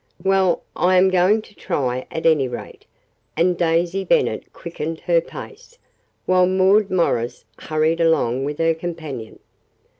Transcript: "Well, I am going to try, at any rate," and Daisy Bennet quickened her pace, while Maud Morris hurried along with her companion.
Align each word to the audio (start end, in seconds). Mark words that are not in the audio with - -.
"Well, 0.23 0.63
I 0.75 0.95
am 0.97 1.11
going 1.11 1.43
to 1.43 1.53
try, 1.53 2.07
at 2.09 2.25
any 2.25 2.47
rate," 2.47 2.87
and 3.37 3.55
Daisy 3.55 4.03
Bennet 4.03 4.51
quickened 4.51 5.01
her 5.01 5.21
pace, 5.21 5.77
while 6.25 6.47
Maud 6.47 6.89
Morris 6.89 7.45
hurried 7.59 7.99
along 8.01 8.43
with 8.43 8.57
her 8.57 8.73
companion. 8.73 9.37